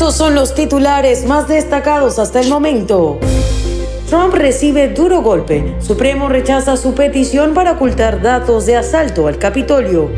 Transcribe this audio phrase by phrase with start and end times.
[0.00, 3.20] Estos son los titulares más destacados hasta el momento.
[4.08, 5.76] Trump recibe duro golpe.
[5.78, 10.10] Supremo rechaza su petición para ocultar datos de asalto al Capitolio.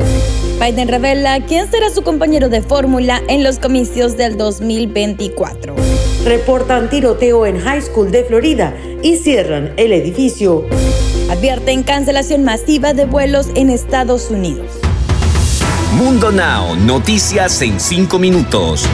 [0.60, 5.74] Biden revela quién será su compañero de fórmula en los comicios del 2024.
[6.26, 10.64] Reportan tiroteo en High School de Florida y cierran el edificio.
[11.28, 14.70] Advierten cancelación masiva de vuelos en Estados Unidos.
[15.96, 18.88] Mundo Now, noticias en 5 minutos.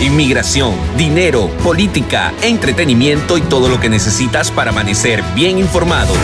[0.00, 6.14] Inmigración, dinero, política, entretenimiento y todo lo que necesitas para amanecer bien informado.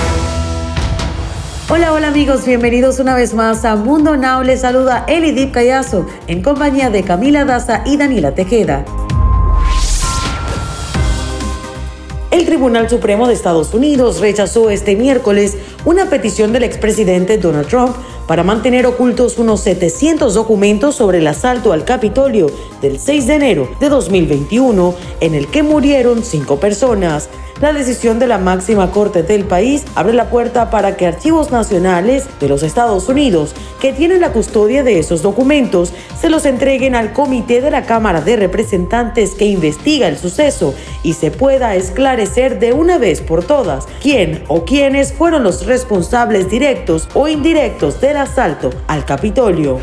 [1.68, 4.44] Hola, hola amigos, bienvenidos una vez más a Mundo Now.
[4.44, 8.84] Les saluda Elidip Callazo en compañía de Camila Daza y Daniela Tejeda.
[12.30, 17.96] El Tribunal Supremo de Estados Unidos rechazó este miércoles una petición del expresidente Donald Trump
[18.26, 22.50] para mantener ocultos unos 700 documentos sobre el asalto al Capitolio
[22.80, 27.28] del 6 de enero de 2021, en el que murieron cinco personas.
[27.60, 32.24] La decisión de la máxima corte del país abre la puerta para que archivos nacionales
[32.40, 37.12] de los Estados Unidos que tienen la custodia de esos documentos se los entreguen al
[37.12, 42.72] comité de la Cámara de Representantes que investiga el suceso y se pueda esclarecer de
[42.72, 49.04] una vez por todas quién o quiénes fueron los responsables directos o indirectos asalto al
[49.04, 49.80] Capitolio.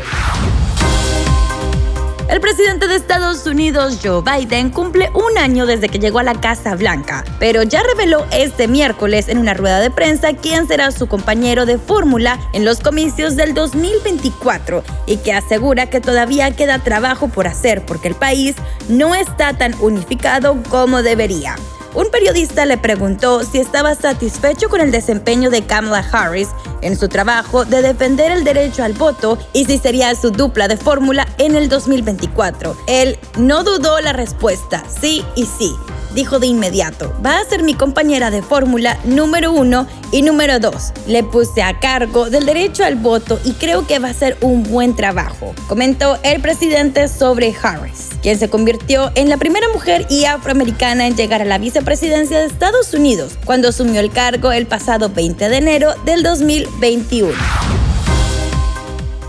[2.32, 6.40] El presidente de Estados Unidos, Joe Biden, cumple un año desde que llegó a la
[6.40, 11.08] Casa Blanca, pero ya reveló este miércoles en una rueda de prensa quién será su
[11.08, 17.28] compañero de fórmula en los comicios del 2024 y que asegura que todavía queda trabajo
[17.28, 18.56] por hacer porque el país
[18.88, 21.56] no está tan unificado como debería.
[21.94, 26.48] Un periodista le preguntó si estaba satisfecho con el desempeño de Kamala Harris
[26.80, 30.78] en su trabajo de defender el derecho al voto y si sería su dupla de
[30.78, 32.76] fórmula en el 2024.
[32.86, 35.74] Él no dudó la respuesta, sí y sí
[36.14, 40.92] dijo de inmediato, va a ser mi compañera de fórmula número uno y número dos.
[41.06, 44.62] Le puse a cargo del derecho al voto y creo que va a ser un
[44.62, 50.24] buen trabajo, comentó el presidente sobre Harris, quien se convirtió en la primera mujer y
[50.24, 55.08] afroamericana en llegar a la vicepresidencia de Estados Unidos cuando asumió el cargo el pasado
[55.08, 57.71] 20 de enero del 2021.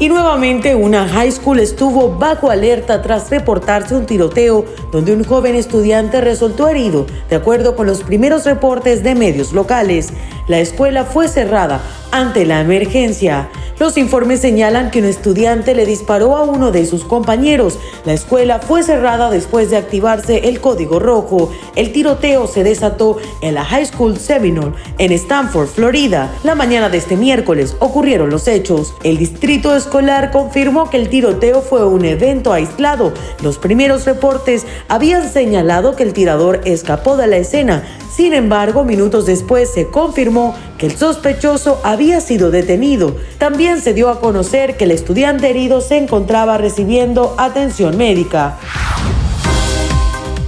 [0.03, 5.55] Y nuevamente una high school estuvo bajo alerta tras reportarse un tiroteo donde un joven
[5.55, 7.05] estudiante resultó herido.
[7.29, 10.11] De acuerdo con los primeros reportes de medios locales,
[10.47, 11.81] la escuela fue cerrada
[12.11, 13.49] ante la emergencia.
[13.79, 17.79] Los informes señalan que un estudiante le disparó a uno de sus compañeros.
[18.05, 21.51] La escuela fue cerrada después de activarse el código rojo.
[21.75, 26.31] El tiroteo se desató en la High School Seminole en Stanford, Florida.
[26.43, 28.93] La mañana de este miércoles ocurrieron los hechos.
[29.03, 33.11] El distrito escolar confirmó que el tiroteo fue un evento aislado.
[33.41, 37.83] Los primeros reportes habían señalado que el tirador escapó de la escena.
[38.15, 43.15] Sin embargo, minutos después se confirmó que el sospechoso había sido detenido.
[43.39, 48.59] También se dio a conocer que el estudiante herido se encontraba recibiendo atención médica.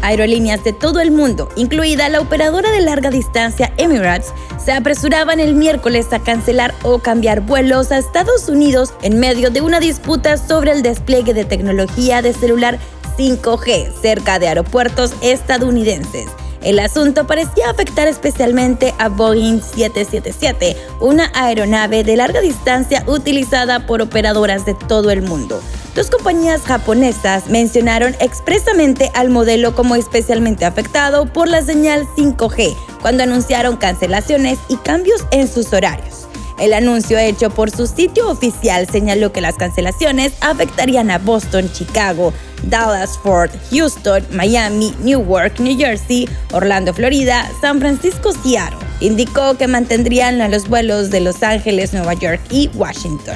[0.04, 4.32] Aerolíneas de todo el mundo, incluida la operadora de larga distancia Emirates,
[4.64, 9.62] se apresuraban el miércoles a cancelar o cambiar vuelos a Estados Unidos en medio de
[9.62, 12.78] una disputa sobre el despliegue de tecnología de celular
[13.18, 16.28] 5G cerca de aeropuertos estadounidenses.
[16.66, 24.02] El asunto parecía afectar especialmente a Boeing 777, una aeronave de larga distancia utilizada por
[24.02, 25.62] operadoras de todo el mundo.
[25.94, 33.22] Dos compañías japonesas mencionaron expresamente al modelo como especialmente afectado por la señal 5G cuando
[33.22, 36.25] anunciaron cancelaciones y cambios en sus horarios.
[36.60, 42.34] El anuncio hecho por su sitio oficial señaló que las cancelaciones afectarían a Boston, Chicago,
[42.64, 48.80] Dallas, Fort, Houston, Miami, Newark, New Jersey, Orlando, Florida, San Francisco, Seattle.
[49.02, 53.36] Indicó que mantendrían los vuelos de Los Ángeles, Nueva York y Washington.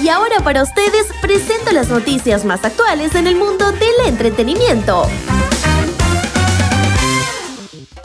[0.00, 5.08] Y ahora para ustedes presento las noticias más actuales en el mundo del entretenimiento.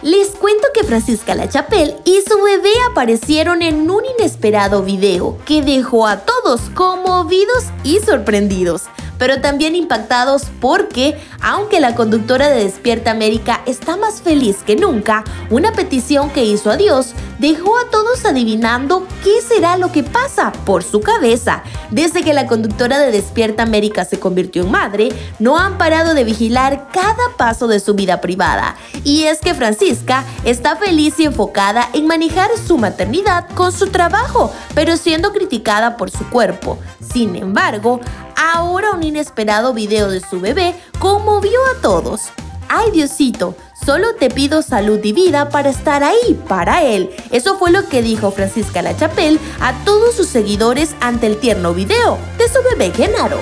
[0.03, 5.62] Les cuento que Francisca La Chapelle y su bebé aparecieron en un inesperado video que
[5.62, 8.86] dejó a todos conmovidos y sorprendidos,
[9.21, 15.23] pero también impactados porque, aunque la conductora de Despierta América está más feliz que nunca,
[15.51, 20.51] una petición que hizo a Dios dejó a todos adivinando qué será lo que pasa
[20.65, 21.62] por su cabeza.
[21.91, 26.23] Desde que la conductora de Despierta América se convirtió en madre, no han parado de
[26.23, 28.75] vigilar cada paso de su vida privada.
[29.03, 34.51] Y es que Francisca está feliz y enfocada en manejar su maternidad con su trabajo,
[34.73, 36.79] pero siendo criticada por su cuerpo.
[37.11, 37.99] Sin embargo,
[38.37, 42.31] ahora un inesperado video de su bebé conmovió a todos.
[42.69, 43.55] ¡Ay Diosito!
[43.85, 47.09] Solo te pido salud y vida para estar ahí para él.
[47.31, 51.73] Eso fue lo que dijo Francisca La Chapelle a todos sus seguidores ante el tierno
[51.73, 53.39] video de su bebé Genaro.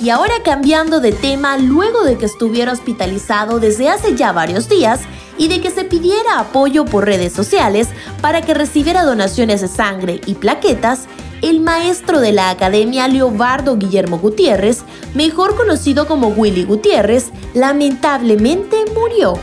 [0.00, 5.00] Y ahora cambiando de tema, luego de que estuviera hospitalizado desde hace ya varios días
[5.38, 7.88] y de que se pidiera apoyo por redes sociales
[8.20, 11.06] para que recibiera donaciones de sangre y plaquetas,
[11.42, 14.82] el maestro de la academia Leobardo Guillermo Gutiérrez,
[15.14, 19.38] mejor conocido como Willy Gutiérrez, lamentablemente murió.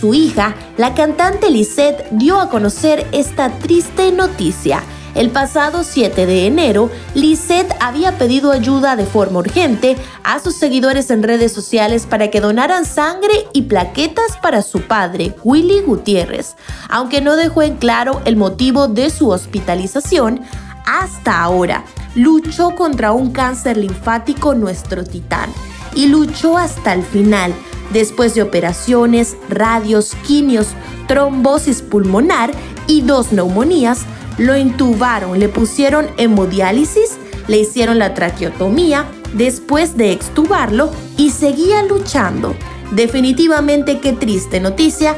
[0.00, 4.82] Su hija, la cantante Lisette, dio a conocer esta triste noticia.
[5.14, 11.10] El pasado 7 de enero, Lisette había pedido ayuda de forma urgente a sus seguidores
[11.10, 16.56] en redes sociales para que donaran sangre y plaquetas para su padre, Willy Gutiérrez.
[16.88, 20.40] Aunque no dejó en claro el motivo de su hospitalización,
[20.86, 25.50] hasta ahora luchó contra un cáncer linfático nuestro titán
[25.94, 27.54] y luchó hasta el final,
[27.92, 30.68] después de operaciones, radios, quimios,
[31.06, 32.50] trombosis pulmonar
[32.86, 34.00] y dos neumonías,
[34.38, 37.18] lo intubaron, le pusieron hemodiálisis,
[37.48, 42.54] le hicieron la traqueotomía después de extubarlo y seguía luchando.
[42.92, 45.16] Definitivamente qué triste noticia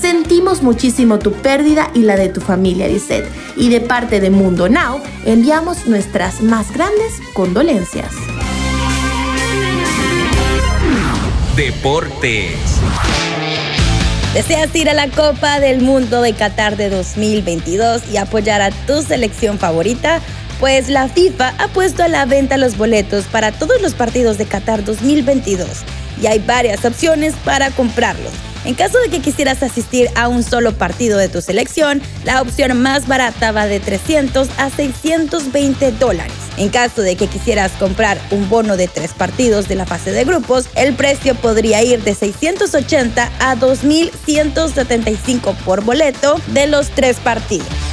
[0.00, 3.28] Sentimos muchísimo tu pérdida y la de tu familia, Lisette.
[3.56, 8.10] Y de parte de Mundo Now, enviamos nuestras más grandes condolencias.
[11.54, 12.80] Deportes.
[14.34, 19.02] ¿Deseas ir a la Copa del Mundo de Qatar de 2022 y apoyar a tu
[19.02, 20.20] selección favorita?
[20.60, 24.46] Pues la FIFA ha puesto a la venta los boletos para todos los partidos de
[24.46, 25.68] Qatar 2022
[26.22, 28.49] y hay varias opciones para comprarlos.
[28.64, 32.80] En caso de que quisieras asistir a un solo partido de tu selección, la opción
[32.80, 36.32] más barata va de 300 a 620 dólares.
[36.58, 40.24] En caso de que quisieras comprar un bono de tres partidos de la fase de
[40.24, 47.89] grupos, el precio podría ir de 680 a 2.175 por boleto de los tres partidos.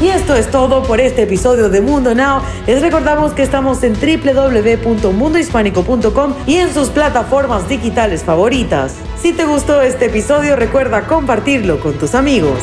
[0.00, 2.42] Y esto es todo por este episodio de Mundo Now.
[2.66, 8.94] Les recordamos que estamos en www.mundohispánico.com y en sus plataformas digitales favoritas.
[9.20, 12.58] Si te gustó este episodio, recuerda compartirlo con tus amigos.